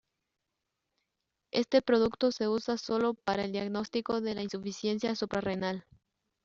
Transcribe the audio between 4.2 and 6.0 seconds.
la insuficiencia suprarrenal.